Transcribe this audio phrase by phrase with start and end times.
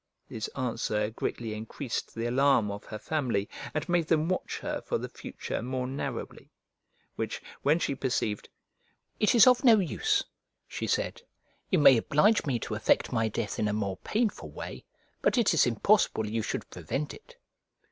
[0.29, 4.97] This answer greatly increased the alarm of her family, and made them watch her for
[4.97, 6.49] the future more narrowly;
[7.17, 8.49] which, when she perceived,
[9.19, 10.23] "It is of no use,"
[10.67, 11.21] she said,
[11.69, 14.85] "you may oblige me to effect my death in a more painful way,
[15.21, 17.37] but it is impossible you should prevent it."